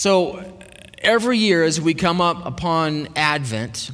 [0.00, 0.42] So,
[0.96, 3.90] every year as we come up upon Advent,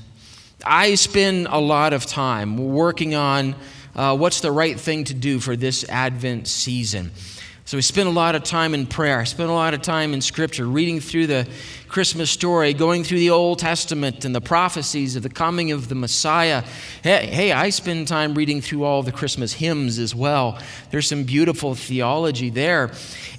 [0.64, 3.56] I spend a lot of time working on
[3.96, 7.10] uh, what's the right thing to do for this Advent season.
[7.66, 9.18] So we spent a lot of time in prayer.
[9.18, 11.48] I spend a lot of time in Scripture, reading through the
[11.88, 15.96] Christmas story, going through the Old Testament and the prophecies of the coming of the
[15.96, 16.62] Messiah.
[17.02, 20.60] Hey, hey, I spend time reading through all the Christmas hymns as well.
[20.92, 22.92] There's some beautiful theology there.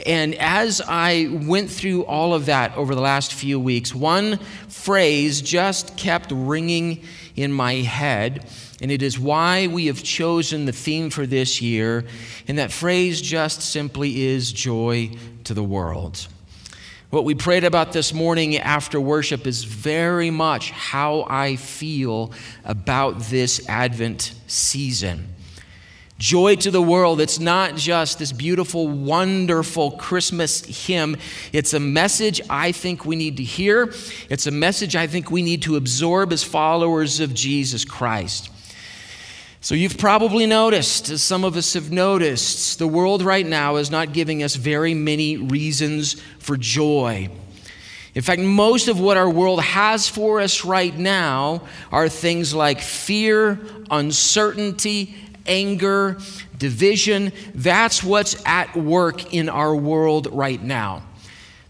[0.05, 5.39] And as I went through all of that over the last few weeks, one phrase
[5.39, 7.02] just kept ringing
[7.38, 8.46] in my head
[8.82, 12.05] and it is why we have chosen the theme for this year.
[12.48, 15.12] And that phrase just simply is joy
[15.45, 16.28] to the world.
[17.09, 22.31] What we prayed about this morning after worship is very much how I feel
[22.66, 25.33] about this Advent season.
[26.18, 27.22] Joy to the world.
[27.22, 31.16] It's not just this beautiful, wonderful Christmas hymn.
[31.54, 33.94] It's a message I think we need to hear.
[34.28, 38.50] It's a message I think we need to absorb as followers of Jesus Christ.
[39.62, 43.92] So, you've probably noticed, as some of us have noticed, the world right now is
[43.92, 47.30] not giving us very many reasons for joy.
[48.16, 52.82] In fact, most of what our world has for us right now are things like
[52.82, 53.60] fear,
[53.92, 55.16] uncertainty,
[55.48, 56.17] anger,
[56.58, 57.31] division.
[57.56, 61.04] That's what's at work in our world right now.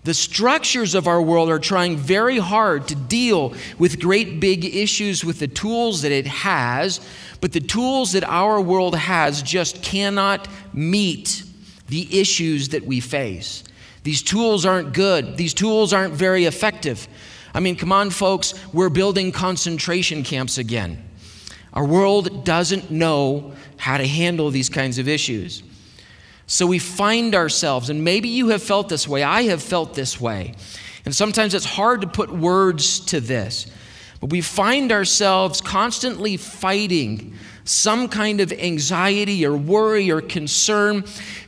[0.04, 5.26] The structures of our world are trying very hard to deal with great big issues
[5.26, 7.02] with the tools that it has,
[7.42, 11.44] but the tools that our world has just cannot meet
[11.90, 13.66] the issues that we face.
[14.04, 17.06] These tools aren't good, these tools aren't very effective.
[17.54, 21.04] I mean, come on, folks, we're building concentration camps again.
[21.78, 25.62] Our world doesn't know how to handle these kinds of issues.
[26.48, 30.20] So we find ourselves, and maybe you have felt this way, I have felt this
[30.20, 30.56] way.
[31.06, 33.68] And sometimes it's hard to put words to this.
[34.20, 37.36] But we find ourselves constantly fighting
[37.68, 41.04] some kind of anxiety or worry or concern.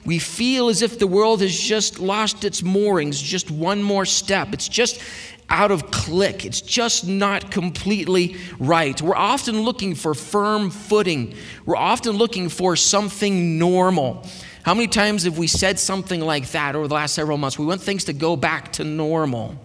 [0.05, 4.53] We feel as if the world has just lost its moorings, just one more step.
[4.53, 5.01] It's just
[5.49, 6.45] out of click.
[6.45, 9.01] It's just not completely right.
[9.01, 11.35] We're often looking for firm footing.
[11.65, 14.25] We're often looking for something normal.
[14.63, 17.57] How many times have we said something like that over the last several months?
[17.57, 19.55] We want things to go back to normal.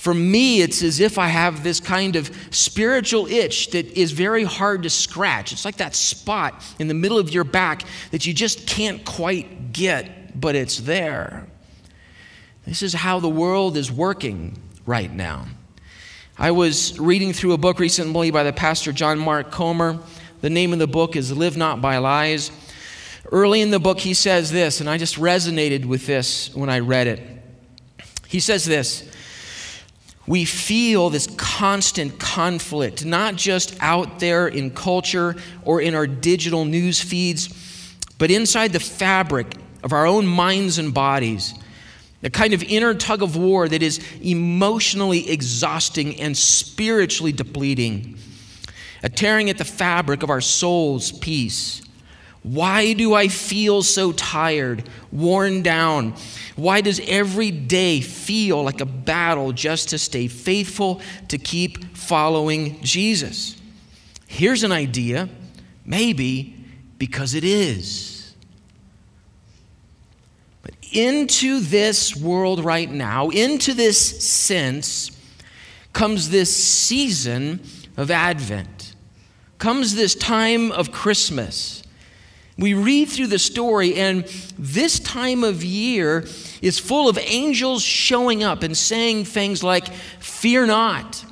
[0.00, 4.44] For me, it's as if I have this kind of spiritual itch that is very
[4.44, 5.52] hard to scratch.
[5.52, 9.74] It's like that spot in the middle of your back that you just can't quite
[9.74, 11.46] get, but it's there.
[12.64, 15.48] This is how the world is working right now.
[16.38, 19.98] I was reading through a book recently by the pastor John Mark Comer.
[20.40, 22.50] The name of the book is Live Not by Lies.
[23.30, 26.78] Early in the book, he says this, and I just resonated with this when I
[26.78, 27.20] read it.
[28.26, 29.09] He says this
[30.30, 36.64] we feel this constant conflict, not just out there in culture or in our digital
[36.64, 41.52] news feeds, but inside the fabric of our own minds and bodies.
[42.22, 48.16] A kind of inner tug of war that is emotionally exhausting and spiritually depleting,
[49.02, 51.82] a tearing at the fabric of our soul's peace.
[52.42, 56.14] Why do I feel so tired, worn down?
[56.56, 62.80] Why does every day feel like a battle just to stay faithful, to keep following
[62.82, 63.56] Jesus?
[64.26, 65.28] Here's an idea
[65.84, 66.56] maybe
[66.98, 68.34] because it is.
[70.62, 75.10] But into this world right now, into this sense,
[75.92, 77.60] comes this season
[77.96, 78.94] of Advent,
[79.58, 81.79] comes this time of Christmas
[82.60, 84.24] we read through the story, and
[84.58, 86.26] this time of year
[86.60, 89.88] is full of angels showing up and saying things like,
[90.20, 91.24] Fear not.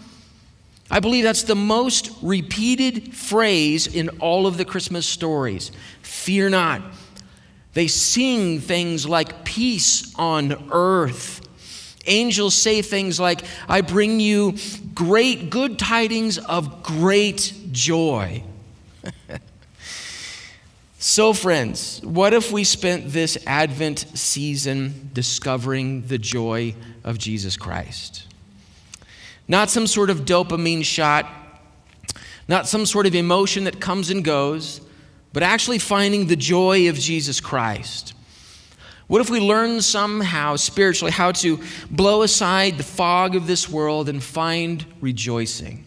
[0.90, 5.70] I believe that's the most repeated phrase in all of the Christmas stories.
[6.00, 6.82] Fear not.
[7.74, 11.42] They sing things like peace on earth.
[12.06, 14.56] Angels say things like, I bring you
[14.94, 18.42] great good tidings of great joy.
[21.00, 26.74] So, friends, what if we spent this Advent season discovering the joy
[27.04, 28.26] of Jesus Christ?
[29.46, 31.24] Not some sort of dopamine shot,
[32.48, 34.80] not some sort of emotion that comes and goes,
[35.32, 38.12] but actually finding the joy of Jesus Christ.
[39.06, 41.60] What if we learn somehow spiritually how to
[41.92, 45.84] blow aside the fog of this world and find rejoicing?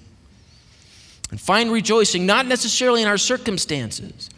[1.31, 4.29] And find rejoicing not necessarily in our circumstances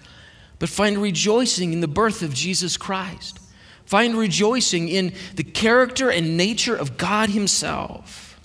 [0.63, 3.38] but find rejoicing in the birth of Jesus Christ.
[3.83, 8.39] Find rejoicing in the character and nature of God Himself.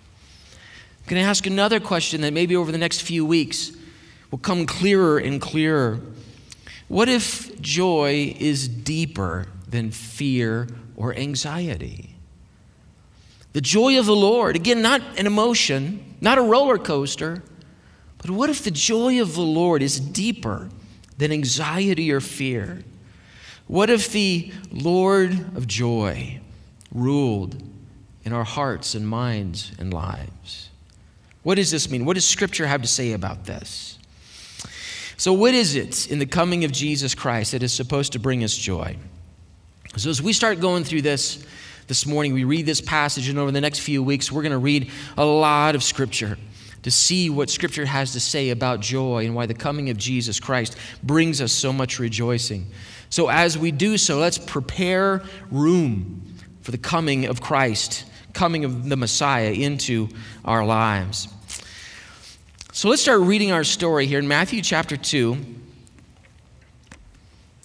[1.06, 3.70] Can I'm going to ask another question that maybe over the next few weeks
[4.32, 6.00] will come clearer and clearer.
[6.88, 10.67] What if joy is deeper than fear
[10.97, 12.17] or anxiety?
[13.53, 17.44] The joy of the Lord, again, not an emotion, not a roller coaster,
[18.20, 20.69] but what if the joy of the Lord is deeper
[21.19, 22.82] than anxiety or fear?
[23.67, 26.41] What if the Lord of joy
[26.93, 27.62] ruled
[28.25, 30.70] in our hearts and minds and lives?
[31.43, 32.05] What does this mean?
[32.05, 33.99] What does Scripture have to say about this?
[35.17, 38.44] So, what is it in the coming of Jesus Christ that is supposed to bring
[38.44, 38.97] us joy?
[39.97, 41.44] So, as we start going through this
[41.88, 44.59] this morning, we read this passage, and over the next few weeks, we're going to
[44.59, 46.38] read a lot of Scripture
[46.88, 50.40] to see what Scripture has to say about joy and why the coming of Jesus
[50.40, 52.67] Christ brings us so much rejoicing.
[53.11, 58.88] So, as we do so, let's prepare room for the coming of Christ, coming of
[58.88, 60.08] the Messiah into
[60.46, 61.29] our lives.
[62.73, 65.37] So let's start reading our story here in Matthew chapter 2.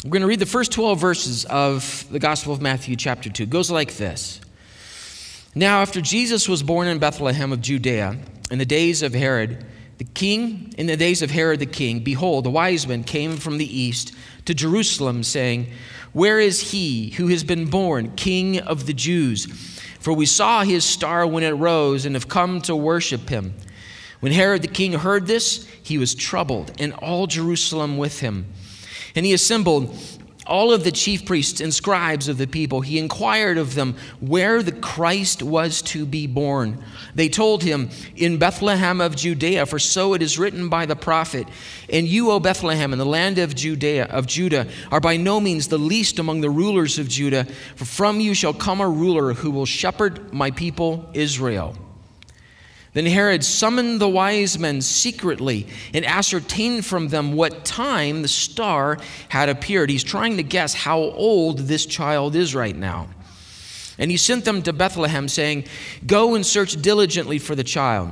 [0.03, 3.43] We're going to read the first 12 verses of the Gospel of Matthew chapter 2.
[3.43, 4.41] It goes like this
[5.55, 8.17] Now, after Jesus was born in Bethlehem of Judea,
[8.49, 9.63] in the days of Herod
[9.99, 13.59] the king, in the days of Herod the king, behold, the wise men came from
[13.59, 14.15] the east
[14.45, 15.67] to Jerusalem, saying,
[16.11, 19.45] Where is he who has been born, King of the Jews?
[19.99, 23.53] For we saw his star when it rose and have come to worship him.
[24.21, 28.47] When Herod the king heard this, he was troubled, and all Jerusalem with him.
[29.15, 29.95] And he assembled
[30.45, 32.81] all of the chief priests and scribes of the people.
[32.81, 36.83] He inquired of them where the Christ was to be born.
[37.15, 41.47] They told him, In Bethlehem of Judea, for so it is written by the prophet.
[41.89, 45.67] And you, O Bethlehem, in the land of Judea, of Judah, are by no means
[45.67, 47.45] the least among the rulers of Judah,
[47.75, 51.75] for from you shall come a ruler who will shepherd my people Israel.
[52.93, 58.99] Then Herod summoned the wise men secretly and ascertained from them what time the star
[59.29, 59.89] had appeared.
[59.89, 63.07] He's trying to guess how old this child is right now.
[63.97, 65.65] And he sent them to Bethlehem, saying,
[66.05, 68.11] Go and search diligently for the child.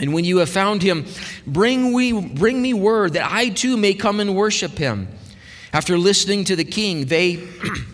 [0.00, 1.06] And when you have found him,
[1.46, 5.08] bring, we, bring me word that I too may come and worship him.
[5.72, 7.36] After listening to the king, they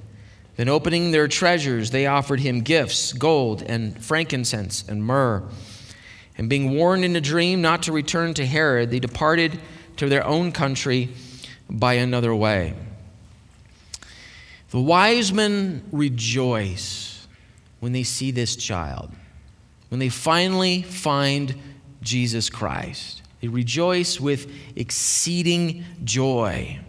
[0.57, 5.43] Then, opening their treasures, they offered him gifts gold and frankincense and myrrh.
[6.37, 9.59] And being warned in a dream not to return to Herod, they departed
[9.97, 11.09] to their own country
[11.69, 12.73] by another way.
[14.71, 17.27] The wise men rejoice
[17.79, 19.11] when they see this child,
[19.89, 21.55] when they finally find
[22.01, 23.21] Jesus Christ.
[23.41, 26.79] They rejoice with exceeding joy.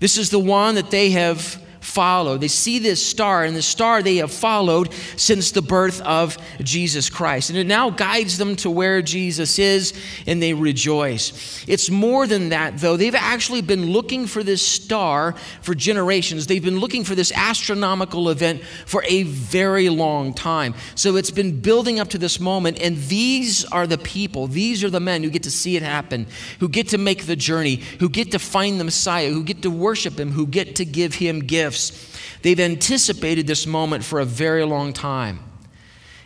[0.00, 2.36] This is the one that they have follow.
[2.36, 7.10] They see this star, and the star they have followed since the birth of Jesus
[7.10, 7.50] Christ.
[7.50, 9.92] And it now guides them to where Jesus is,
[10.26, 11.64] and they rejoice.
[11.66, 12.96] It's more than that, though.
[12.96, 16.46] They've actually been looking for this star for generations.
[16.46, 20.74] They've been looking for this astronomical event for a very long time.
[20.94, 24.90] So it's been building up to this moment, and these are the people, these are
[24.90, 26.26] the men who get to see it happen,
[26.58, 29.70] who get to make the journey, who get to find the Messiah, who get to
[29.70, 32.18] worship him, who get to give him gifts gifts.
[32.42, 35.40] They've anticipated this moment for a very long time.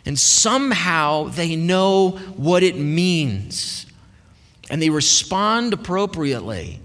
[0.05, 3.85] And somehow they know what it means.
[4.69, 6.79] And they respond appropriately.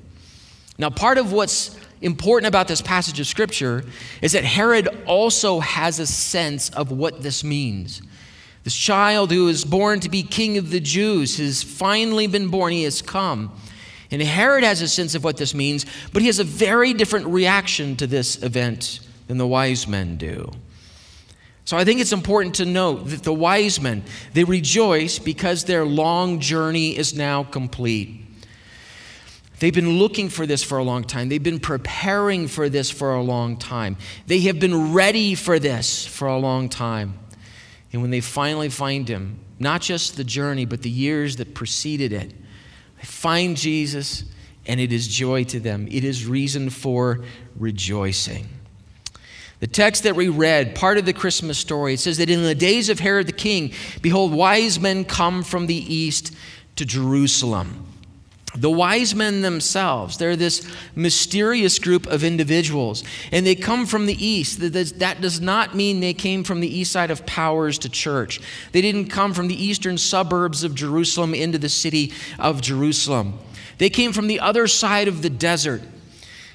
[0.79, 3.85] Now, part of what's important about this passage of Scripture
[4.23, 8.02] is that Herod also has a sense of what this means.
[8.64, 12.73] This child who is born to be king of the Jews has finally been born,
[12.73, 13.52] he has come.
[14.11, 17.26] And Herod has a sense of what this means, but he has a very different
[17.26, 20.50] reaction to this event than the wise men do.
[21.64, 24.02] So I think it's important to note that the wise men,
[24.33, 28.26] they rejoice because their long journey is now complete.
[29.61, 31.29] They've been looking for this for a long time.
[31.29, 33.99] They've been preparing for this for a long time.
[34.26, 37.19] They have been ready for this for a long time.
[37.93, 42.12] And when they finally find him, not just the journey, but the years that preceded
[42.12, 42.33] it,
[43.02, 44.25] find Jesus,
[44.66, 45.88] and it is joy to them.
[45.90, 47.25] It is reason for
[47.57, 48.49] rejoicing.
[49.61, 52.54] The text that we read, part of the Christmas story, it says that in the
[52.54, 56.35] days of Herod the king, behold, wise men come from the east
[56.76, 57.87] to Jerusalem.
[58.57, 60.66] The wise men themselves, they're this
[60.97, 64.59] mysterious group of individuals, and they come from the east.
[64.61, 68.40] That does not mean they came from the east side of Powers to church.
[68.73, 73.38] They didn't come from the eastern suburbs of Jerusalem into the city of Jerusalem.
[73.78, 75.83] They came from the other side of the desert.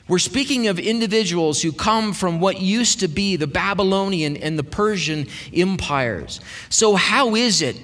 [0.07, 4.63] We're speaking of individuals who come from what used to be the Babylonian and the
[4.63, 6.41] Persian empires.
[6.69, 7.77] So, how is it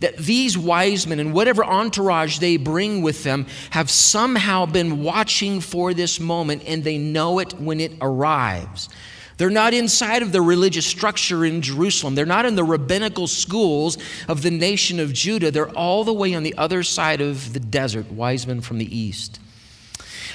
[0.00, 5.60] that these wise men and whatever entourage they bring with them have somehow been watching
[5.60, 8.88] for this moment and they know it when it arrives.
[9.38, 12.16] They're not inside of the religious structure in Jerusalem.
[12.16, 15.52] They're not in the rabbinical schools of the nation of Judah.
[15.52, 18.96] They're all the way on the other side of the desert, wise men from the
[18.96, 19.38] east.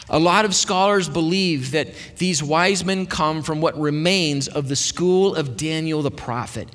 [0.10, 4.76] A lot of scholars believe that these wise men come from what remains of the
[4.76, 6.70] school of Daniel the prophet.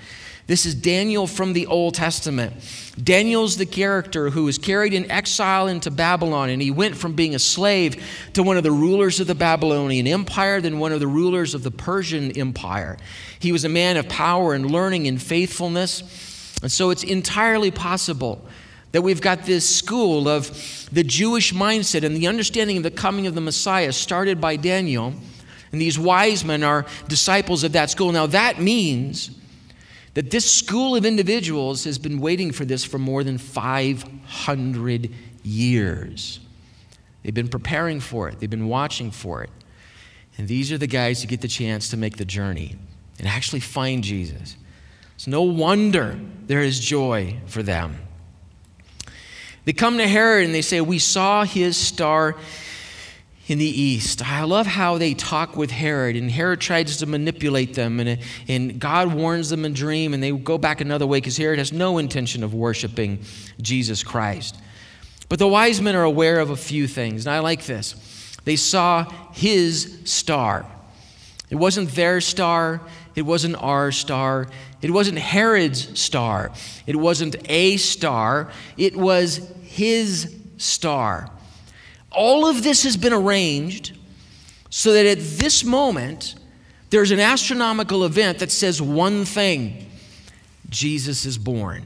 [0.49, 2.55] This is Daniel from the Old Testament.
[3.01, 7.35] Daniel's the character who was carried in exile into Babylon, and he went from being
[7.35, 8.03] a slave
[8.33, 11.65] to one of the rulers of the Babylonian Empire, then one of the rulers of
[11.65, 12.97] the Persian Empire.
[13.39, 16.57] He was a man of power and learning and faithfulness.
[16.63, 18.43] And so it's entirely possible
[18.93, 23.27] that we've got this school of the Jewish mindset and the understanding of the coming
[23.27, 25.13] of the Messiah started by Daniel.
[25.73, 28.13] And these wise men are disciples of that school.
[28.13, 29.38] Now, that means
[30.15, 36.41] that this school of individuals has been waiting for this for more than 500 years.
[37.23, 39.51] They've been preparing for it, they've been watching for it.
[40.37, 42.77] And these are the guys who get the chance to make the journey
[43.19, 44.57] and actually find Jesus.
[45.17, 47.99] It's no wonder there is joy for them.
[49.65, 52.37] They come to Herod and they say, We saw his star
[53.49, 54.23] in the east.
[54.25, 58.79] I love how they talk with Herod, and Herod tries to manipulate them, and, and
[58.79, 61.73] God warns them in a dream, and they go back another way because Herod has
[61.73, 63.21] no intention of worshiping
[63.61, 64.57] Jesus Christ.
[65.31, 68.37] But the wise men are aware of a few things, and I like this.
[68.45, 70.67] They saw his star.
[71.51, 72.83] It wasn't their star,
[73.15, 74.49] it wasn't our star,
[74.83, 76.51] it wasn't Herod's star,
[76.87, 81.31] it wasn't a star, it was his star.
[82.11, 83.97] All of this has been arranged
[84.71, 86.35] so that at this moment,
[86.91, 89.91] there's an astronomical event that says one thing
[90.69, 91.85] Jesus is born.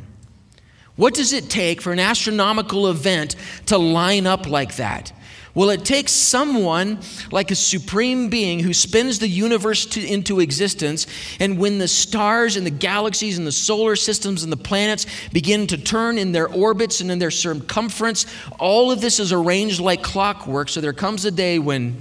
[0.97, 3.35] What does it take for an astronomical event
[3.67, 5.12] to line up like that?
[5.54, 11.06] Well, it takes someone like a supreme being who spins the universe to, into existence,
[11.40, 15.66] and when the stars and the galaxies and the solar systems and the planets begin
[15.66, 18.25] to turn in their orbits and in their circumference,
[18.59, 20.71] all of this is arranged like clockwork.
[20.71, 22.00] So there comes a day when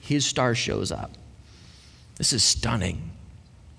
[0.00, 1.10] his star shows up.
[2.16, 3.10] This is stunning.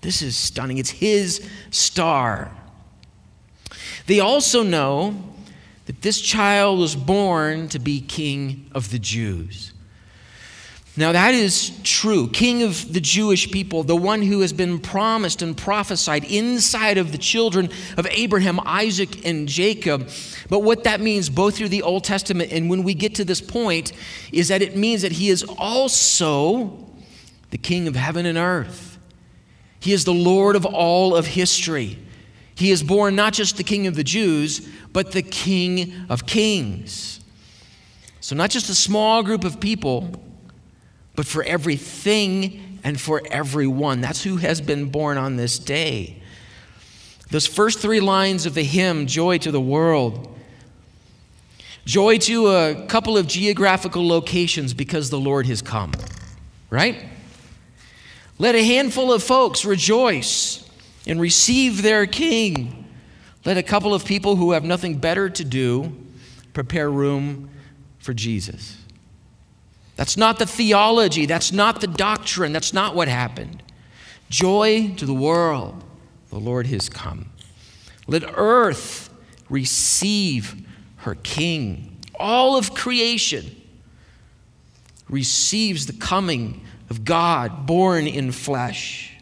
[0.02, 0.78] This is stunning.
[0.78, 2.52] It's his star.
[4.06, 5.16] They also know
[5.88, 9.74] that this child was born to be king of the Jews.
[10.98, 12.28] Now, that is true.
[12.28, 17.12] King of the Jewish people, the one who has been promised and prophesied inside of
[17.12, 20.10] the children of Abraham, Isaac, and Jacob.
[20.50, 23.42] But what that means, both through the Old Testament and when we get to this
[23.42, 23.94] point,
[24.32, 26.86] is that it means that he is also
[27.52, 28.98] the King of heaven and earth.
[29.80, 32.00] He is the Lord of all of history.
[32.58, 37.20] He is born not just the King of the Jews, but the King of Kings.
[38.20, 40.10] So, not just a small group of people,
[41.16, 44.02] but for everything and for everyone.
[44.02, 46.20] That's who has been born on this day.
[47.30, 50.36] Those first three lines of the hymn, Joy to the World,
[51.86, 55.94] joy to a couple of geographical locations because the Lord has come,
[56.72, 57.06] right?
[58.40, 60.67] Let a handful of folks rejoice
[61.08, 62.86] and receive their King.
[63.46, 65.96] Let a couple of people who have nothing better to do
[66.54, 67.50] prepare room
[67.98, 68.78] for Jesus.
[69.96, 71.26] That's not the theology.
[71.26, 72.54] That's not the doctrine.
[72.54, 73.64] That's not what happened.
[74.30, 75.84] Joy to the world.
[76.30, 77.32] The Lord has come.
[78.06, 79.10] Let earth
[79.50, 81.98] receive her King.
[82.20, 83.56] All of creation
[85.10, 89.17] receives the coming of God born in flesh.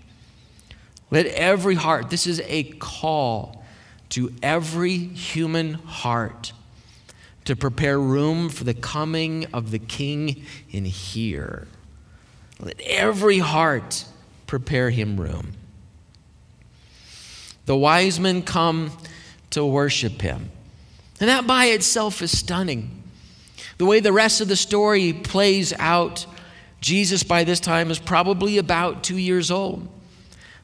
[1.12, 3.64] Let every heart, this is a call
[4.10, 6.54] to every human heart
[7.46, 11.68] to prepare room for the coming of the King in here.
[12.60, 14.06] Let every heart
[14.48, 15.54] prepare him room.
[17.66, 18.92] The wise men come
[19.52, 20.52] to worship him.
[21.20, 23.04] And that by itself is stunning.
[23.78, 26.26] The way the rest of the story plays out,
[26.82, 29.88] Jesus by this time is probably about two years old.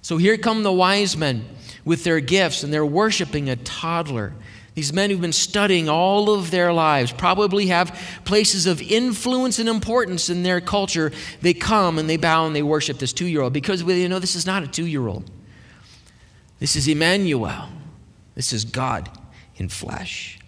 [0.02, 1.46] So here come the wise men
[1.86, 4.34] with their gifts, and they're worshiping a toddler.
[4.74, 9.68] These men who've been studying all of their lives probably have places of influence and
[9.68, 11.12] importance in their culture.
[11.42, 14.20] They come and they bow and they worship this two year old because you know
[14.20, 15.30] this is not a two year old.
[16.60, 17.68] This is Emmanuel.
[18.36, 19.10] This is God
[19.58, 20.40] in flesh.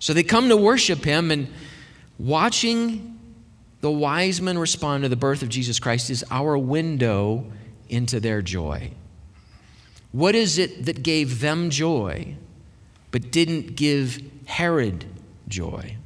[0.00, 1.46] So they come to worship him, and
[2.18, 3.20] watching
[3.80, 7.46] the wise men respond to the birth of Jesus Christ is our window
[7.92, 8.90] into their joy.
[10.10, 12.34] What is it that gave them joy
[13.10, 15.04] but didn't give Herod
[15.48, 15.96] joy?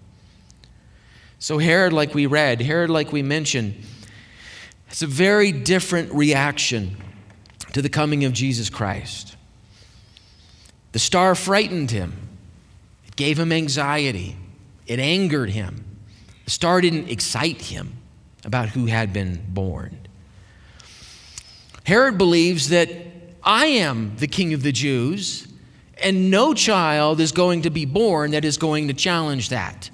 [1.38, 3.76] So, Herod, like we read, Herod, like we mentioned,
[4.88, 6.97] has a very different reaction
[7.73, 9.37] to the coming of Jesus Christ.
[10.93, 12.14] The star frightened him,
[13.07, 14.37] it gave him anxiety,
[14.87, 15.85] it angered him.
[16.47, 17.93] The star didn't excite him
[18.45, 20.05] about who had been born.
[21.87, 22.90] Herod believes that
[23.45, 25.47] I am the king of the Jews,
[26.02, 29.88] and no child is going to be born that is going to challenge that.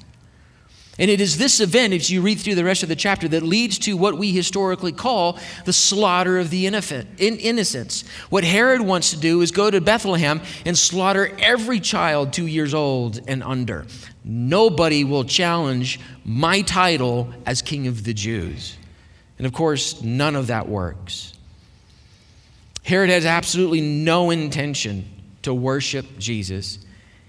[0.99, 3.43] And it is this event, as you read through the rest of the chapter, that
[3.43, 8.05] leads to what we historically call the slaughter of the innocents.
[8.31, 12.73] What Herod wants to do is go to Bethlehem and slaughter every child two years
[12.73, 13.85] old and under.
[14.25, 18.79] Nobody will challenge my title as king of the Jews.
[19.37, 21.35] And of course, none of that works.
[22.83, 25.09] Herod has absolutely no intention
[25.43, 26.79] to worship Jesus.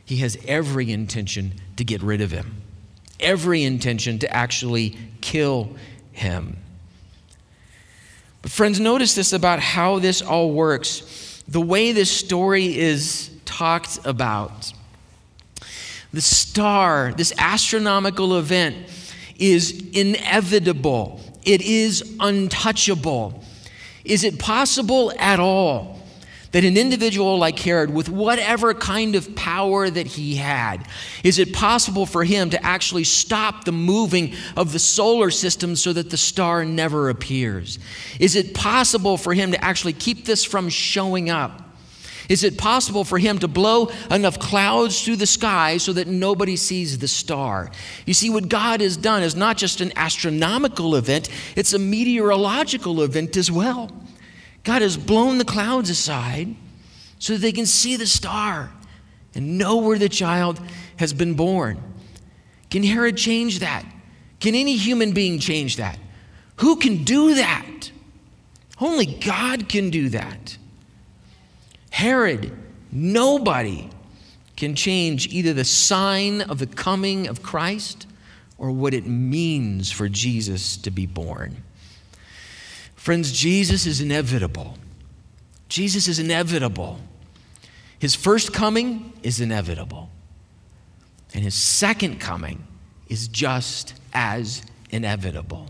[0.05, 2.62] He has every intention to get rid of him,
[3.19, 5.75] every intention to actually kill
[6.12, 6.57] him.
[8.41, 11.41] But, friends, notice this about how this all works.
[11.48, 14.74] The way this story is talked about.
[16.12, 18.75] The star, this astronomical event,
[19.38, 23.44] is inevitable, it is untouchable.
[24.03, 26.00] Is it possible at all
[26.51, 30.87] that an individual like Herod, with whatever kind of power that he had,
[31.24, 35.92] is it possible for him to actually stop the moving of the solar system so
[35.94, 37.79] that the star never appears?
[38.20, 41.62] Is it possible for him to actually keep this from showing up?
[42.29, 46.55] Is it possible for him to blow enough clouds through the sky so that nobody
[46.55, 47.70] sees the star?
[48.05, 53.01] You see, what God has done is not just an astronomical event, it's a meteorological
[53.01, 53.92] event as well.
[54.64, 56.55] God has blown the clouds aside
[57.20, 58.72] so that they can see the star
[59.36, 60.59] and know where the child
[60.98, 61.81] has been born.
[62.70, 63.86] Can Herod change that?
[64.40, 65.98] Can any human being change that?
[66.57, 67.92] Who can do that?
[68.79, 70.57] Only God can do that.
[71.94, 72.51] Herod,
[72.92, 73.88] nobody
[74.56, 78.08] can change either the sign of the coming of Christ
[78.58, 81.62] or what it means for Jesus to be born.
[82.96, 84.79] Friends, Jesus is inevitable.
[85.70, 87.00] Jesus is inevitable.
[88.00, 90.10] His first coming is inevitable,
[91.36, 92.66] and his second coming
[93.08, 95.70] is just as inevitable.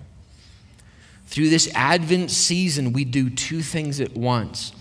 [1.26, 4.72] Through this Advent season, we do two things at once.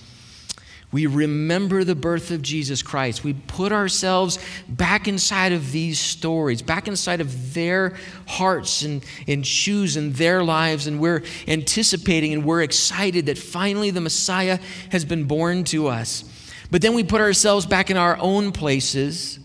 [0.92, 3.24] We remember the birth of Jesus Christ.
[3.24, 7.96] We put ourselves back inside of these stories, back inside of their
[8.28, 13.90] hearts and, and shoes and their lives, and we're anticipating and we're excited that finally
[13.90, 14.58] the Messiah
[14.90, 16.24] has been born to us.
[16.70, 19.38] But then we put ourselves back in our own places.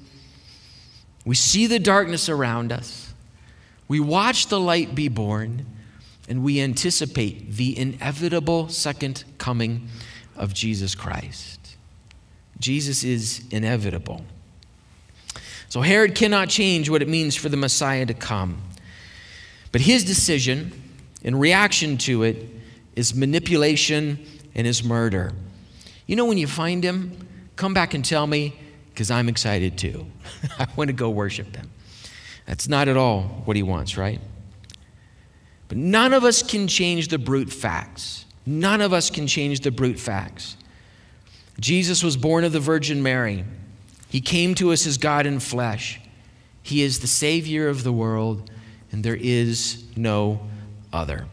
[1.26, 3.14] We see the darkness around us.
[3.88, 5.66] We watch the light be born,
[6.28, 9.88] and we anticipate the inevitable second coming
[10.38, 11.76] of Jesus Christ.
[12.60, 14.24] Jesus is inevitable.
[15.70, 18.62] So Herod cannot change what it means for the Messiah to come.
[19.72, 20.72] But his decision
[21.24, 22.46] in reaction to it
[22.96, 25.34] is manipulation and his murder.
[26.08, 28.58] You know, when you find him, come back and tell me
[28.90, 30.08] because I'm excited too.
[30.60, 31.70] I want to go worship him.
[32.46, 34.22] That's not at all what he wants, right?
[35.68, 38.26] But none of us can change the brute facts.
[38.48, 40.56] None of us can change the brute facts.
[41.60, 43.44] Jesus was born of the Virgin Mary.
[44.08, 46.00] He came to us as God in flesh.
[46.64, 48.50] He is the Savior of the world,
[48.90, 50.40] and there is no
[50.94, 51.28] other.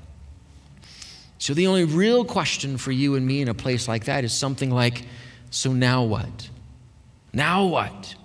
[1.39, 4.33] So, the only real question for you and me in a place like that is
[4.33, 5.05] something like
[5.51, 6.51] so now what?
[7.33, 8.17] Now what?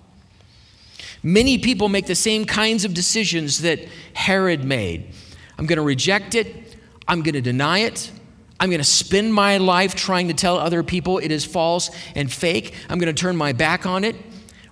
[1.22, 3.78] Many people make the same kinds of decisions that
[4.14, 5.12] Herod made.
[5.58, 6.76] I'm going to reject it,
[7.06, 8.10] I'm going to deny it,
[8.60, 12.30] I'm going to spend my life trying to tell other people it is false and
[12.30, 12.74] fake.
[12.90, 14.14] I'm going to turn my back on it.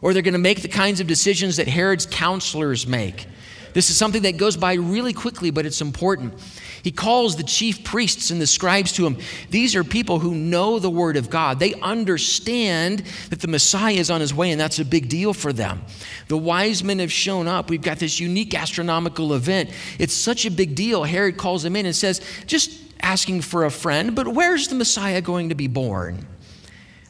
[0.00, 3.26] Or they're going to make the kinds of decisions that Herod's counselors make.
[3.72, 6.34] This is something that goes by really quickly, but it's important.
[6.82, 9.18] He calls the chief priests and the scribes to him.
[9.50, 11.58] These are people who know the word of God.
[11.58, 15.52] They understand that the Messiah is on his way, and that's a big deal for
[15.52, 15.82] them.
[16.28, 17.68] The wise men have shown up.
[17.68, 19.70] We've got this unique astronomical event.
[19.98, 21.04] It's such a big deal.
[21.04, 25.20] Herod calls them in and says, Just asking for a friend, but where's the Messiah
[25.20, 26.26] going to be born?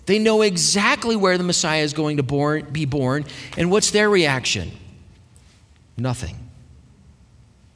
[0.06, 4.08] They know exactly where the Messiah is going to born, be born, and what's their
[4.08, 4.70] reaction?
[5.96, 6.48] Nothing.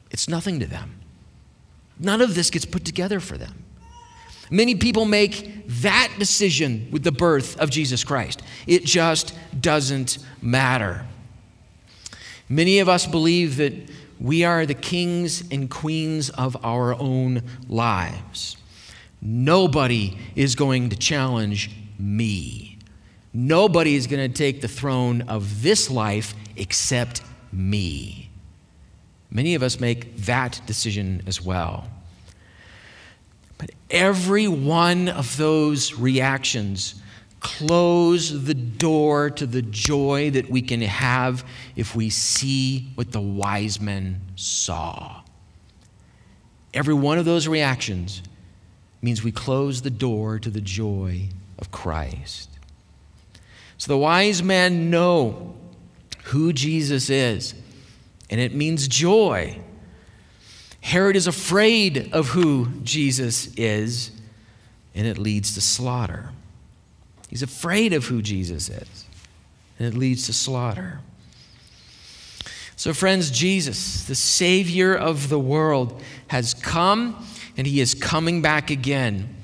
[0.09, 0.99] It's nothing to them.
[1.99, 3.63] None of this gets put together for them.
[4.49, 8.41] Many people make that decision with the birth of Jesus Christ.
[8.67, 11.05] It just doesn't matter.
[12.49, 13.73] Many of us believe that
[14.19, 18.57] we are the kings and queens of our own lives.
[19.21, 22.77] Nobody is going to challenge me.
[23.33, 27.21] Nobody is going to take the throne of this life except
[27.51, 28.29] me.
[29.31, 31.87] Many of us make that decision as well.
[33.57, 37.01] But every one of those reactions
[37.43, 43.21] close the door to the joy that we can have if we see what the
[43.21, 45.21] wise men saw.
[46.73, 48.23] Every one of those reactions
[49.01, 51.29] means we close the door to the joy
[51.59, 52.49] of Christ.
[53.77, 55.55] So the wise men know
[56.23, 57.53] who Jesus is
[58.29, 59.59] and it means joy.
[60.81, 64.11] Herod is afraid of who Jesus is,
[64.95, 66.31] and it leads to slaughter.
[67.33, 69.05] He's afraid of who Jesus is,
[69.79, 70.99] and it leads to slaughter.
[72.75, 77.25] So, friends, Jesus, the Savior of the world, has come
[77.57, 79.35] and he is coming back again.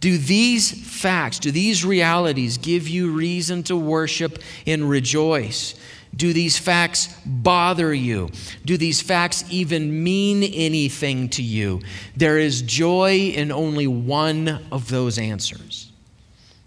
[0.00, 5.76] Do these facts, do these realities give you reason to worship and rejoice?
[6.14, 8.28] Do these facts bother you?
[8.66, 11.80] Do these facts even mean anything to you?
[12.14, 15.89] There is joy in only one of those answers.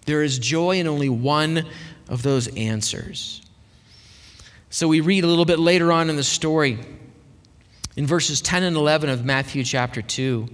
[0.06, 1.66] There is joy in only one
[2.10, 3.42] of those answers.
[4.70, 6.80] So we read a little bit later on in the story,
[7.96, 10.48] in verses 10 and 11 of Matthew chapter 2.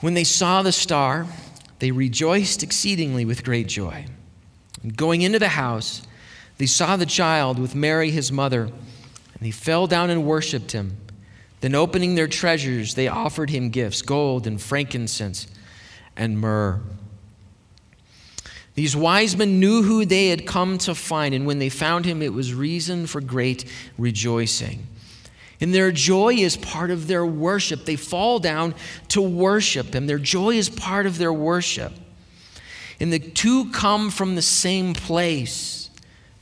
[0.00, 1.26] When they saw the star,
[1.78, 4.06] they rejoiced exceedingly with great joy.
[4.82, 6.02] And going into the house,
[6.56, 8.72] they saw the child with Mary, his mother, and
[9.40, 10.96] they fell down and worshiped him.
[11.60, 15.46] Then, opening their treasures, they offered him gifts gold and frankincense
[16.16, 16.80] and myrrh.
[18.74, 22.22] These wise men knew who they had come to find, and when they found him,
[22.22, 23.64] it was reason for great
[23.98, 24.86] rejoicing.
[25.60, 27.84] And their joy is part of their worship.
[27.84, 28.74] They fall down
[29.08, 30.06] to worship him.
[30.06, 31.92] Their joy is part of their worship.
[32.98, 35.76] And the two come from the same place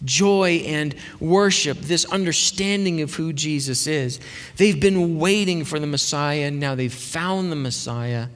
[0.05, 4.21] joy and worship, this understanding of who Jesus is.
[4.57, 8.29] They've been waiting for the Messiah, and now they've found the Messiah,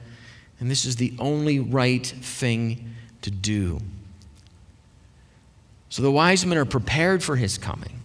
[0.59, 2.92] and this is the only right thing
[3.23, 3.81] to do.
[5.89, 8.01] So the wise men are prepared for his coming.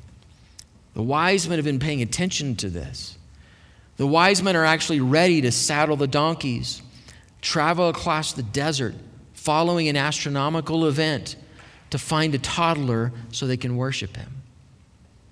[0.94, 3.16] The wise men have been paying attention to this.
[3.96, 6.82] The wise men are actually ready to saddle the donkeys,
[7.40, 8.94] travel across the desert,
[9.32, 11.36] following an astronomical event
[11.90, 14.42] to find a toddler so they can worship him.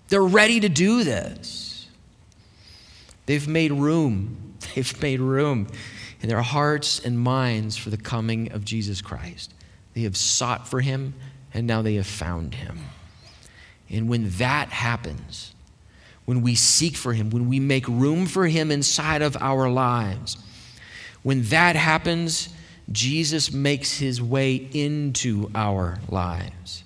[0.09, 1.89] They're ready to do this.
[3.27, 4.55] They've made room.
[4.75, 5.69] They've made room
[6.23, 9.53] in their hearts and minds for the coming of Jesus Christ.
[9.97, 11.15] They have sought for him,
[11.55, 12.81] and now they have found him.
[13.89, 15.55] And when that happens,
[16.27, 20.37] when we seek for him, when we make room for him inside of our lives,
[21.23, 22.51] when that happens,
[22.93, 26.85] Jesus makes his way into our lives.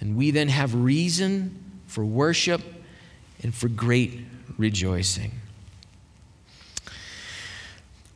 [0.00, 2.60] And we then have reason for worship
[3.40, 4.18] and for great
[4.58, 5.30] rejoicing.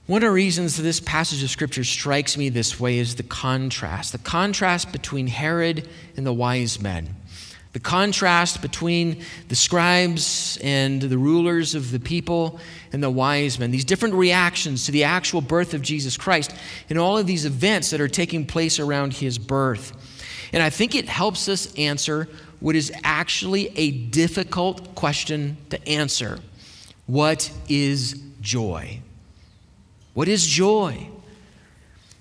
[0.08, 4.12] One of the reasons this passage of Scripture strikes me this way is the contrast
[4.12, 7.14] the contrast between Herod and the wise men.
[7.74, 12.58] The contrast between the scribes and the rulers of the people
[12.90, 16.54] and the wise men, these different reactions to the actual birth of Jesus Christ,
[16.88, 19.92] and all of these events that are taking place around his birth.
[20.54, 26.38] And I think it helps us answer what is actually a difficult question to answer
[27.04, 29.02] What is joy?
[30.18, 31.08] What is joy?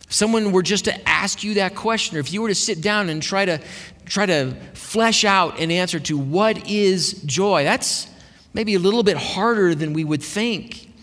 [0.03, 2.79] If someone were just to ask you that question, or if you were to sit
[2.79, 3.59] down and try to
[4.05, 8.07] try to flesh out an answer to what is joy, that's
[8.53, 10.93] maybe a little bit harder than we would think.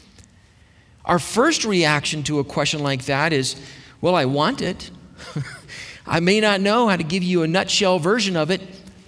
[1.04, 3.56] Our first reaction to a question like that is,
[4.00, 4.92] well, I want it.
[6.06, 8.62] I may not know how to give you a nutshell version of it,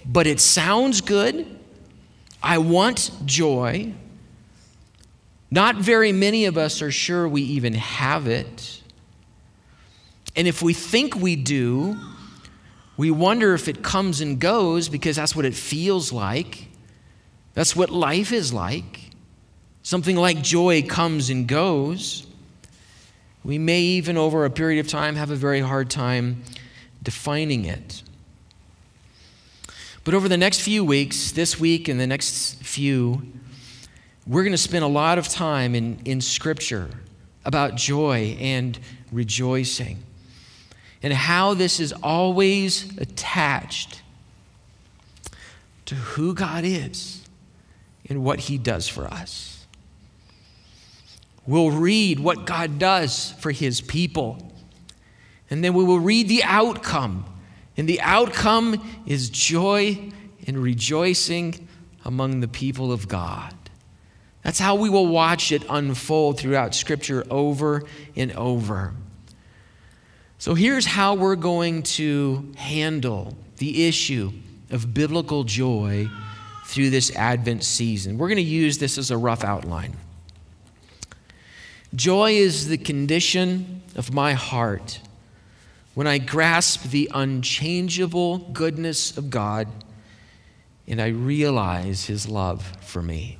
[0.05, 1.47] but it sounds good.
[2.43, 3.93] I want joy.
[5.49, 8.81] Not very many of us are sure we even have it.
[10.35, 11.97] And if we think we do,
[12.97, 16.67] we wonder if it comes and goes because that's what it feels like.
[17.53, 19.01] That's what life is like.
[19.83, 22.27] Something like joy comes and goes.
[23.43, 26.43] We may even, over a period of time, have a very hard time
[27.01, 28.03] defining it.
[30.03, 33.21] But over the next few weeks, this week and the next few,
[34.27, 36.89] we're going to spend a lot of time in, in Scripture
[37.45, 38.77] about joy and
[39.11, 40.03] rejoicing
[41.01, 44.01] and how this is always attached
[45.85, 47.25] to who God is
[48.09, 49.65] and what He does for us.
[51.45, 54.51] We'll read what God does for His people,
[55.49, 57.25] and then we will read the outcome.
[57.77, 60.11] And the outcome is joy
[60.45, 61.67] and rejoicing
[62.03, 63.53] among the people of God.
[64.43, 67.83] That's how we will watch it unfold throughout Scripture over
[68.15, 68.93] and over.
[70.37, 74.31] So here's how we're going to handle the issue
[74.69, 76.07] of biblical joy
[76.65, 78.17] through this Advent season.
[78.17, 79.95] We're going to use this as a rough outline.
[81.95, 84.99] Joy is the condition of my heart
[85.95, 89.67] when I grasp the unchangeable goodness of God
[90.87, 93.37] and I realize His love for me.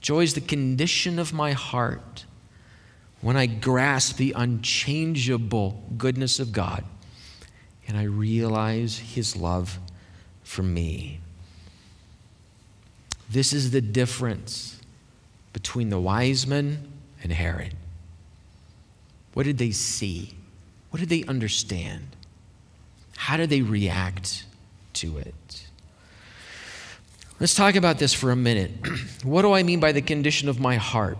[0.00, 2.24] Joy is the condition of my heart
[3.20, 6.84] when I grasp the unchangeable goodness of God
[7.86, 9.78] and I realize His love
[10.42, 11.20] for me.
[13.28, 14.80] This is the difference
[15.52, 16.88] between the wise men
[17.22, 17.74] and Herod.
[19.34, 20.34] What did they see?
[20.90, 22.16] What did they understand?
[23.16, 24.44] How did they react
[24.94, 25.34] to it?
[27.40, 28.70] Let's talk about this for a minute.
[29.24, 31.16] what do I mean by the condition of my heart?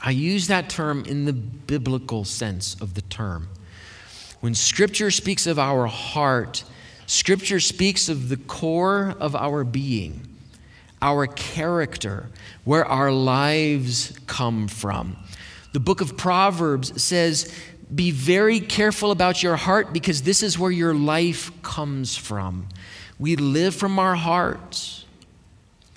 [0.00, 3.48] I use that term in the biblical sense of the term.
[4.38, 6.62] When Scripture speaks of our heart,
[7.06, 10.28] Scripture speaks of the core of our being,
[11.02, 12.28] our character,
[12.62, 15.16] where our lives come from.
[15.72, 17.52] The book of Proverbs says,
[17.92, 22.68] Be very careful about your heart because this is where your life comes from.
[23.18, 24.85] We live from our hearts.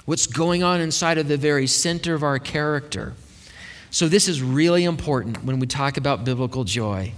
[0.09, 3.13] What's going on inside of the very center of our character.
[3.91, 7.13] So, this is really important when we talk about biblical joy.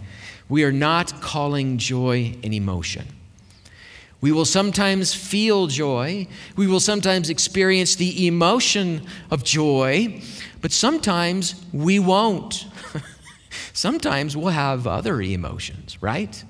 [0.49, 3.07] We are not calling joy an emotion.
[4.19, 6.27] We will sometimes feel joy.
[6.57, 10.21] We will sometimes experience the emotion of joy,
[10.59, 12.65] but sometimes we won't.
[13.71, 16.43] sometimes we'll have other emotions, right?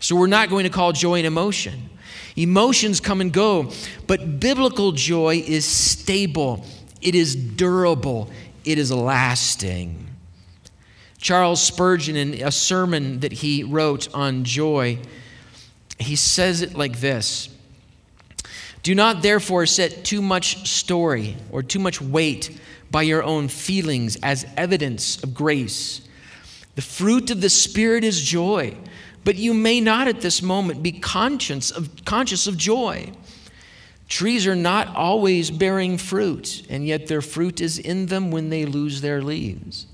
[0.00, 1.88] So we're not going to call joy an emotion.
[2.36, 3.70] Emotions come and go,
[4.06, 6.64] but biblical joy is stable,
[7.00, 8.30] it is durable,
[8.64, 10.06] it is lasting.
[11.18, 14.98] Charles Spurgeon, in a sermon that he wrote on joy,
[15.98, 17.48] he says it like this
[18.82, 22.58] Do not therefore set too much story or too much weight
[22.90, 26.00] by your own feelings as evidence of grace.
[26.74, 28.76] The fruit of the Spirit is joy,
[29.24, 33.12] but you may not at this moment be conscious of, conscious of joy.
[34.08, 38.64] Trees are not always bearing fruit, and yet their fruit is in them when they
[38.64, 39.86] lose their leaves.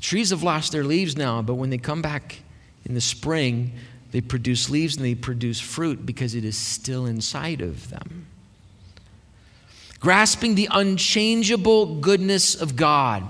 [0.00, 2.40] trees have lost their leaves now, but when they come back
[2.84, 3.72] in the spring,
[4.10, 8.26] they produce leaves and they produce fruit because it is still inside of them.
[10.00, 13.24] Grasping the unchangeable goodness of God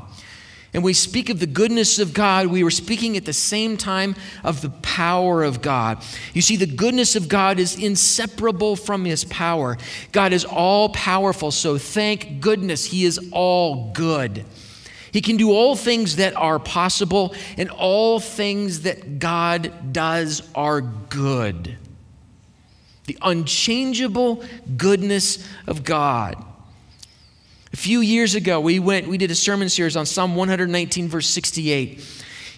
[0.76, 4.14] and we speak of the goodness of God, we were speaking at the same time
[4.44, 6.04] of the power of God.
[6.34, 9.78] You see, the goodness of God is inseparable from his power.
[10.12, 14.44] God is all powerful, so thank goodness he is all good.
[15.12, 20.82] He can do all things that are possible, and all things that God does are
[20.82, 21.78] good.
[23.06, 24.44] The unchangeable
[24.76, 26.44] goodness of God.
[27.76, 31.28] A few years ago, we went, we did a sermon series on Psalm 119, verse
[31.28, 32.02] 68.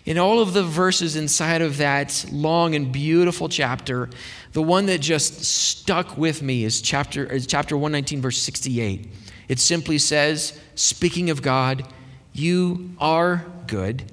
[0.07, 4.09] In all of the verses inside of that long and beautiful chapter,
[4.53, 9.09] the one that just stuck with me is chapter, is chapter 119, verse 68.
[9.49, 11.85] It simply says, Speaking of God,
[12.33, 14.13] you are good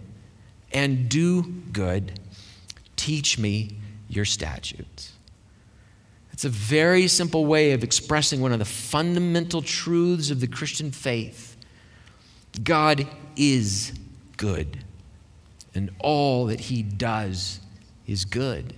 [0.73, 2.19] and do good.
[2.95, 3.77] Teach me
[4.09, 5.14] your statutes.
[6.35, 10.91] It's a very simple way of expressing one of the fundamental truths of the Christian
[10.91, 11.55] faith
[12.61, 13.93] God is
[14.35, 14.83] good,
[15.73, 17.61] and all that He does
[18.05, 18.73] is good.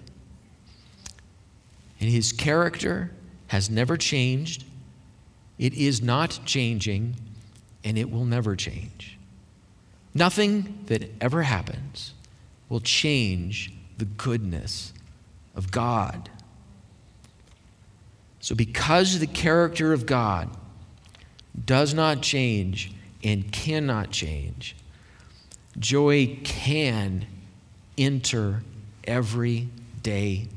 [1.99, 3.09] And His character
[3.47, 4.63] has never changed,
[5.57, 7.15] It is not changing,
[7.83, 9.17] and it will never change.
[10.13, 12.13] Nothing that ever happens
[12.69, 14.93] will change the goodness
[15.55, 16.29] of God.
[18.39, 20.49] So, because the character of God
[21.65, 22.91] does not change
[23.23, 24.75] and cannot change,
[25.79, 27.25] joy can
[27.97, 28.61] enter
[29.05, 30.47] everyday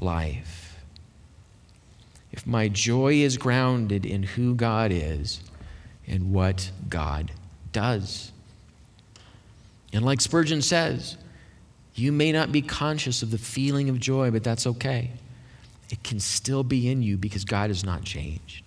[0.00, 0.82] life.
[2.32, 5.40] If my joy is grounded in who God is
[6.06, 7.32] and what God
[7.72, 8.32] does.
[9.92, 11.16] And like Spurgeon says,
[11.94, 15.10] you may not be conscious of the feeling of joy, but that's okay.
[15.90, 18.64] It can still be in you because God has not changed.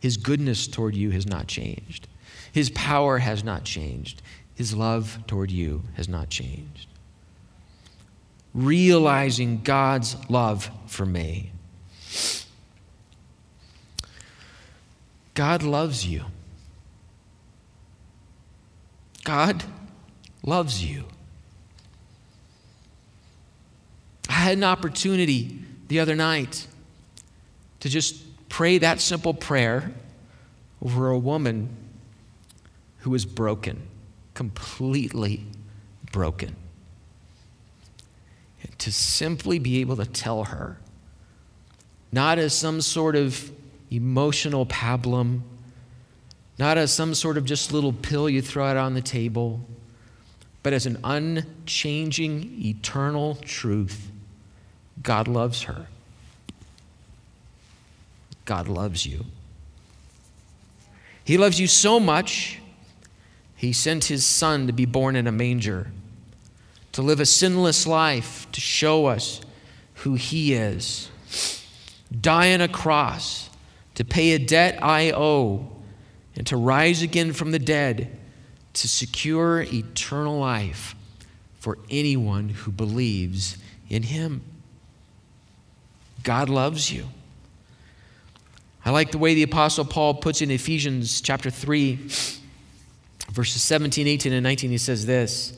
[0.00, 2.08] His goodness toward you has not changed.
[2.50, 4.20] His power has not changed.
[4.54, 6.88] His love toward you has not changed.
[8.52, 11.52] Realizing God's love for me.
[15.34, 16.24] God loves you.
[19.24, 19.64] God
[20.42, 21.04] loves you.
[24.28, 25.60] I had an opportunity
[25.92, 26.66] the other night
[27.80, 29.92] to just pray that simple prayer
[30.80, 31.68] over a woman
[33.00, 33.82] who was broken,
[34.32, 35.44] completely
[36.10, 36.56] broken.
[38.62, 40.78] And to simply be able to tell her,
[42.10, 43.52] not as some sort of
[43.90, 45.42] emotional pablum,
[46.58, 49.60] not as some sort of just little pill you throw out on the table,
[50.62, 54.11] but as an unchanging, eternal truth.
[55.02, 55.86] God loves her.
[58.44, 59.24] God loves you.
[61.24, 62.58] He loves you so much,
[63.56, 65.92] He sent His Son to be born in a manger,
[66.92, 69.40] to live a sinless life, to show us
[69.96, 71.10] who He is,
[72.20, 73.50] die on a cross,
[73.94, 75.70] to pay a debt I owe,
[76.34, 78.18] and to rise again from the dead
[78.74, 80.94] to secure eternal life
[81.60, 84.42] for anyone who believes in Him.
[86.22, 87.06] God loves you.
[88.84, 91.96] I like the way the Apostle Paul puts in Ephesians chapter 3,
[93.30, 94.70] verses 17, 18, and 19.
[94.70, 95.56] He says this.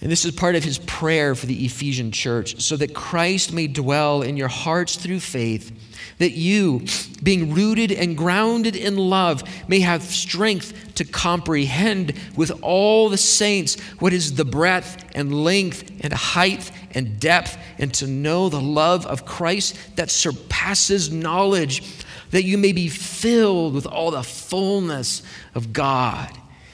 [0.00, 3.66] And this is part of his prayer for the Ephesian church, so that Christ may
[3.66, 5.72] dwell in your hearts through faith,
[6.18, 6.84] that you,
[7.22, 13.78] being rooted and grounded in love, may have strength to comprehend with all the saints
[13.98, 19.04] what is the breadth and length and height and depth, and to know the love
[19.06, 21.82] of Christ that surpasses knowledge,
[22.30, 25.22] that you may be filled with all the fullness
[25.54, 26.30] of God.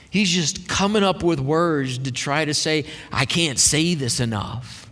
[0.09, 4.89] He's just coming up with words to try to say, I can't say this enough.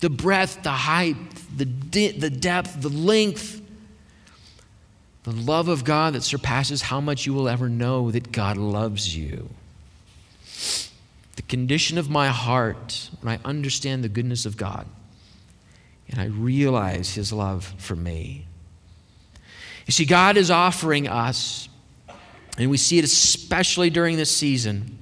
[0.00, 1.16] The breadth, the height,
[1.56, 3.62] the, de- the depth, the length,
[5.24, 9.16] the love of God that surpasses how much you will ever know that God loves
[9.16, 9.50] you.
[11.36, 14.86] The condition of my heart when I understand the goodness of God
[16.08, 18.46] and I realize His love for me.
[19.86, 21.68] You see, God is offering us
[22.56, 24.98] and we see it especially during this season.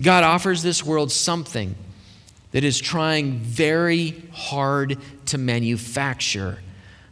[0.00, 1.74] God offers this world something
[2.52, 6.58] that is trying very hard to manufacture,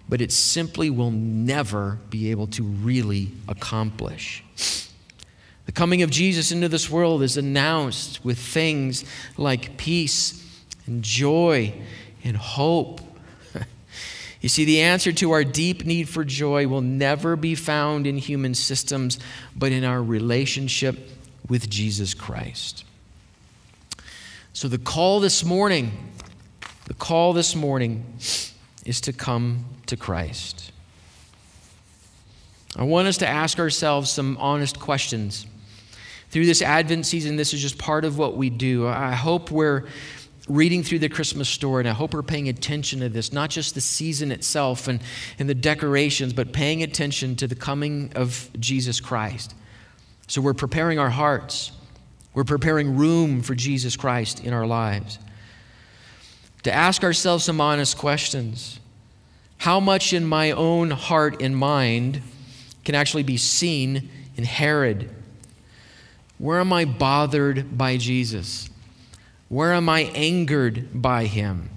[0.09, 4.43] but it simply will never be able to really accomplish.
[5.67, 9.05] The coming of Jesus into this world is announced with things
[9.37, 10.41] like peace
[10.87, 11.73] and joy
[12.23, 13.01] and hope
[14.41, 18.19] you see, the answer to our deep need for joy will never be found in
[18.19, 19.19] human systems,
[19.57, 20.99] but in our relationship
[21.49, 22.85] with Jesus Christ.
[24.53, 26.13] So, the call this morning,
[26.87, 28.05] the call this morning
[28.85, 30.73] is to come to Christ.
[32.77, 35.47] I want us to ask ourselves some honest questions.
[36.31, 38.89] Through this Advent season, this is just part of what we do.
[38.89, 39.87] I hope we're
[40.49, 43.75] reading through the Christmas story, and I hope we're paying attention to this, not just
[43.75, 45.01] the season itself and,
[45.39, 49.55] and the decorations, but paying attention to the coming of Jesus Christ.
[50.27, 51.73] So we're preparing our hearts,
[52.35, 55.19] we're preparing room for Jesus Christ in our lives.
[56.65, 58.81] To ask ourselves some honest questions
[59.59, 62.21] How much in my own heart and mind
[62.85, 65.11] can actually be seen in Herod?
[66.39, 68.69] Where am I bothered by Jesus?
[69.49, 71.71] Where am I angered by him?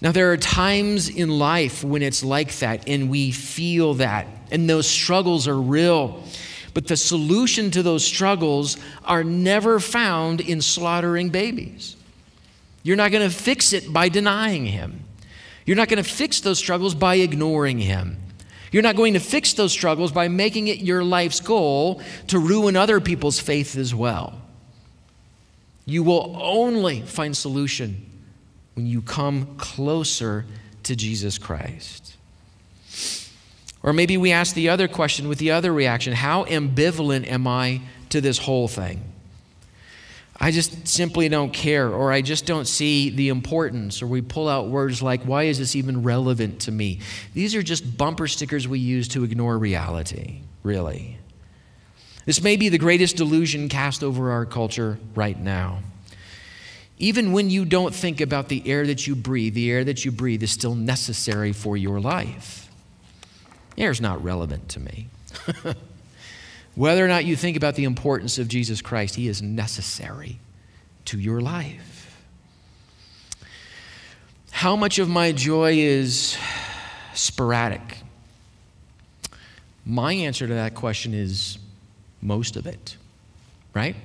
[0.00, 4.70] Now, there are times in life when it's like that, and we feel that, and
[4.70, 6.22] those struggles are real.
[6.72, 11.96] But the solution to those struggles are never found in slaughtering babies.
[12.84, 15.04] You're not going to fix it by denying him.
[15.68, 18.16] You're not going to fix those struggles by ignoring him.
[18.72, 22.74] You're not going to fix those struggles by making it your life's goal to ruin
[22.74, 24.40] other people's faith as well.
[25.84, 28.02] You will only find solution
[28.76, 30.46] when you come closer
[30.84, 32.16] to Jesus Christ.
[33.82, 37.82] Or maybe we ask the other question with the other reaction How ambivalent am I
[38.08, 39.02] to this whole thing?
[40.40, 44.48] I just simply don't care, or I just don't see the importance, or we pull
[44.48, 47.00] out words like, Why is this even relevant to me?
[47.34, 51.18] These are just bumper stickers we use to ignore reality, really.
[52.24, 55.80] This may be the greatest delusion cast over our culture right now.
[56.98, 60.12] Even when you don't think about the air that you breathe, the air that you
[60.12, 62.70] breathe is still necessary for your life.
[63.76, 65.08] Air is not relevant to me.
[66.78, 70.38] Whether or not you think about the importance of Jesus Christ, He is necessary
[71.06, 72.24] to your life.
[74.52, 76.38] How much of my joy is
[77.14, 77.82] sporadic?
[79.84, 81.58] My answer to that question is
[82.22, 82.96] most of it,
[83.74, 83.96] right?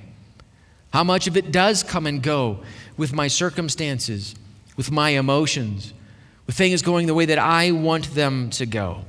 [0.92, 2.58] How much of it does come and go
[2.96, 4.34] with my circumstances,
[4.76, 5.94] with my emotions,
[6.48, 9.04] with things going the way that I want them to go?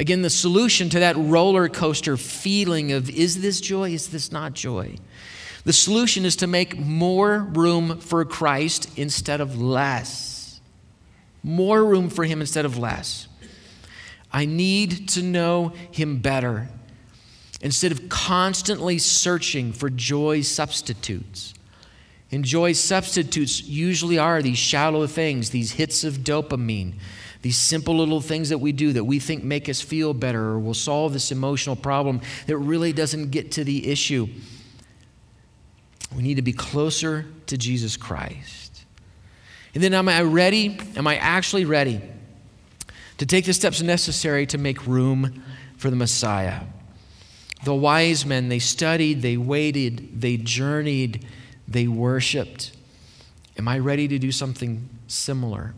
[0.00, 4.54] Again, the solution to that roller coaster feeling of is this joy, is this not
[4.54, 4.96] joy?
[5.64, 10.58] The solution is to make more room for Christ instead of less.
[11.42, 13.28] More room for Him instead of less.
[14.32, 16.70] I need to know Him better
[17.60, 21.52] instead of constantly searching for joy substitutes.
[22.32, 26.94] And joy substitutes usually are these shallow things, these hits of dopamine
[27.42, 30.58] these simple little things that we do that we think make us feel better or
[30.58, 34.28] will solve this emotional problem that really doesn't get to the issue.
[36.14, 38.84] We need to be closer to Jesus Christ.
[39.74, 40.78] And then, am I ready?
[40.96, 42.02] Am I actually ready
[43.18, 45.42] to take the steps necessary to make room
[45.76, 46.62] for the Messiah?
[47.64, 51.26] The wise men, they studied, they waited, they journeyed,
[51.68, 52.72] they worshiped.
[53.56, 55.74] Am I ready to do something similar?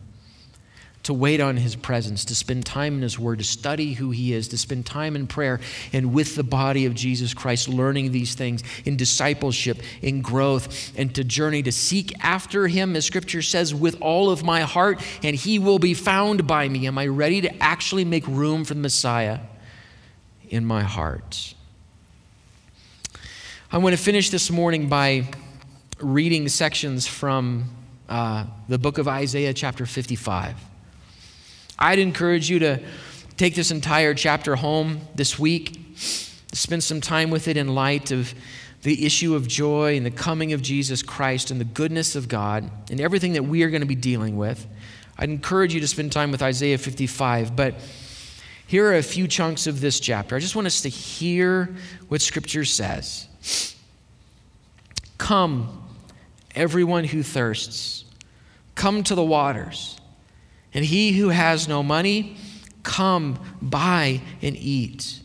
[1.05, 4.33] To wait on His presence, to spend time in His Word, to study who He
[4.33, 5.61] is, to spend time in prayer
[5.93, 11.15] and with the body of Jesus Christ, learning these things in discipleship, in growth, and
[11.15, 15.35] to journey to seek after Him, as Scripture says, with all of my heart, and
[15.35, 16.87] He will be found by me.
[16.87, 19.41] Am I ready to actually make room for the Messiah
[20.49, 21.55] in my heart?
[23.73, 25.27] I want to finish this morning by
[25.99, 27.71] reading sections from
[28.09, 30.72] uh, the book of Isaiah, chapter 55.
[31.79, 32.81] I'd encourage you to
[33.37, 38.35] take this entire chapter home this week, spend some time with it in light of
[38.83, 42.71] the issue of joy and the coming of Jesus Christ and the goodness of God
[42.91, 44.67] and everything that we are going to be dealing with.
[45.19, 47.75] I'd encourage you to spend time with Isaiah 55, but
[48.67, 50.35] here are a few chunks of this chapter.
[50.35, 51.75] I just want us to hear
[52.09, 53.29] what Scripture says.
[55.19, 55.87] Come,
[56.55, 58.05] everyone who thirsts,
[58.75, 60.01] come to the waters.
[60.75, 62.37] And he who has no money,
[62.83, 65.21] come buy and eat.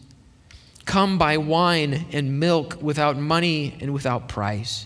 [0.86, 4.86] Come buy wine and milk without money and without price.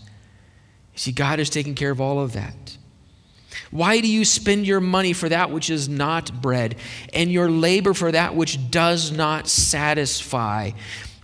[0.96, 2.78] See, God is taking care of all of that.
[3.70, 6.76] Why do you spend your money for that which is not bread,
[7.14, 10.72] and your labor for that which does not satisfy?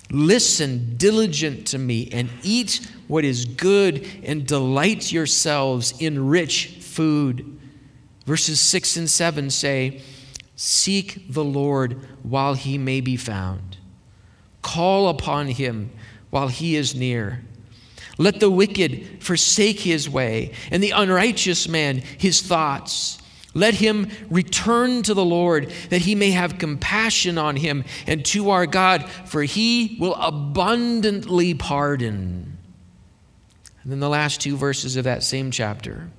[0.09, 7.56] Listen diligent to me and eat what is good, and delight yourselves in rich food.
[8.27, 10.01] Verses 6 and 7 say,
[10.57, 13.77] Seek the Lord while he may be found,
[14.61, 15.91] call upon him
[16.29, 17.41] while he is near.
[18.17, 23.17] Let the wicked forsake his way, and the unrighteous man his thoughts.
[23.53, 28.49] Let him return to the Lord, that he may have compassion on him, and to
[28.49, 32.57] our God, for he will abundantly pardon.
[33.83, 36.09] And then the last two verses of that same chapter.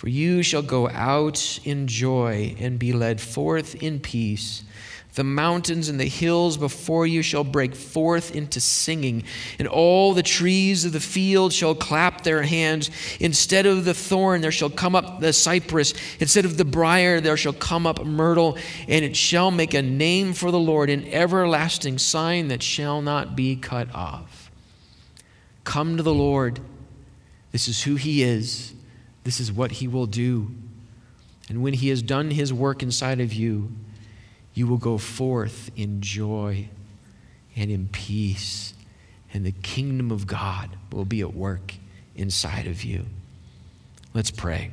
[0.00, 4.64] For you shall go out in joy and be led forth in peace.
[5.12, 9.24] The mountains and the hills before you shall break forth into singing,
[9.58, 12.90] and all the trees of the field shall clap their hands.
[13.20, 15.92] Instead of the thorn, there shall come up the cypress.
[16.18, 18.56] Instead of the brier, there shall come up myrtle,
[18.88, 23.36] and it shall make a name for the Lord, an everlasting sign that shall not
[23.36, 24.50] be cut off.
[25.64, 26.58] Come to the Lord.
[27.52, 28.72] This is who He is.
[29.24, 30.50] This is what He will do.
[31.48, 33.72] And when He has done His work inside of you,
[34.54, 36.68] you will go forth in joy
[37.56, 38.74] and in peace,
[39.32, 41.74] and the kingdom of God will be at work
[42.14, 43.06] inside of you.
[44.14, 44.70] Let's pray.